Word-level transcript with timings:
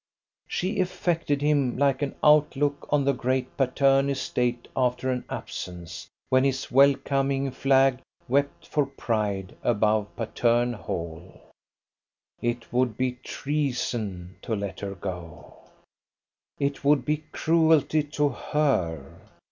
She 0.47 0.79
affected 0.81 1.43
him 1.43 1.77
like 1.77 2.01
an 2.01 2.15
outlook 2.23 2.87
on 2.89 3.05
the 3.05 3.13
great 3.13 3.55
Patterne 3.55 4.09
estate 4.09 4.67
after 4.75 5.11
an 5.11 5.23
absence, 5.29 6.07
when 6.29 6.43
his 6.43 6.71
welcoming 6.71 7.51
flag 7.51 7.99
wept 8.27 8.67
for 8.67 8.87
pride 8.87 9.55
above 9.61 10.07
Patterne 10.15 10.73
Hall! 10.73 11.39
It 12.41 12.73
would 12.73 12.97
be 12.97 13.19
treason 13.23 14.37
to 14.41 14.55
let 14.55 14.79
her 14.79 14.95
go. 14.95 15.53
It 16.57 16.83
would 16.83 17.05
be 17.05 17.23
cruelty 17.31 18.01
to 18.01 18.29
her. 18.29 19.21